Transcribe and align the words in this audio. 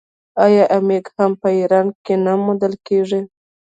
آیا 0.45 0.63
عقیق 0.77 1.05
هم 1.17 1.31
په 1.41 1.47
ایران 1.59 1.87
کې 2.05 2.13
نه 2.25 2.33
موندل 2.43 2.73
کیږي؟ 2.87 3.21